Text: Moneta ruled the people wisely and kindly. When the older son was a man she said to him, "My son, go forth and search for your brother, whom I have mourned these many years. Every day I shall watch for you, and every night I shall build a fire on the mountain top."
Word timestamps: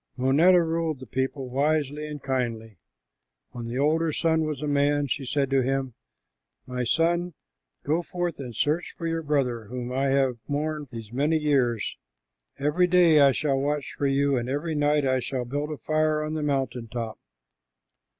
Moneta 0.17 0.63
ruled 0.63 0.99
the 0.99 1.05
people 1.05 1.47
wisely 1.47 2.07
and 2.07 2.23
kindly. 2.23 2.79
When 3.51 3.67
the 3.67 3.77
older 3.77 4.11
son 4.11 4.45
was 4.45 4.63
a 4.63 4.67
man 4.67 5.05
she 5.05 5.25
said 5.27 5.51
to 5.51 5.61
him, 5.61 5.93
"My 6.65 6.83
son, 6.83 7.35
go 7.83 8.01
forth 8.01 8.39
and 8.39 8.55
search 8.55 8.95
for 8.97 9.05
your 9.05 9.21
brother, 9.21 9.65
whom 9.65 9.91
I 9.91 10.09
have 10.09 10.39
mourned 10.47 10.87
these 10.91 11.13
many 11.13 11.37
years. 11.37 11.97
Every 12.57 12.87
day 12.87 13.19
I 13.19 13.31
shall 13.31 13.59
watch 13.59 13.93
for 13.95 14.07
you, 14.07 14.37
and 14.37 14.49
every 14.49 14.73
night 14.73 15.05
I 15.05 15.19
shall 15.19 15.45
build 15.45 15.69
a 15.71 15.77
fire 15.77 16.23
on 16.23 16.33
the 16.33 16.41
mountain 16.41 16.87
top." 16.87 17.19